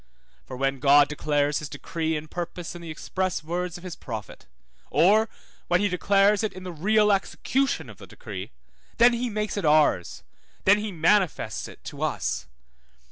for 0.47 0.57
when 0.57 0.79
God 0.79 1.07
declares 1.07 1.59
his 1.59 1.69
decree 1.69 2.17
and 2.17 2.27
purpose 2.31 2.73
in 2.73 2.81
the 2.81 2.89
express 2.89 3.43
words 3.43 3.77
of 3.77 3.83
his 3.83 3.95
prophet, 3.95 4.47
or 4.89 5.29
when 5.67 5.79
he 5.79 5.89
declares 5.89 6.41
it 6.43 6.53
in 6.53 6.63
the 6.63 6.71
real 6.71 7.11
execution 7.11 7.87
of 7.87 7.99
the 7.99 8.07
decree, 8.07 8.49
then 8.97 9.13
he 9.13 9.29
makes 9.29 9.57
it 9.57 9.63
ours, 9.63 10.23
then 10.65 10.79
he 10.79 10.91
manifests 10.91 11.67
it 11.67 11.83
to 11.83 12.01
us. 12.01 12.47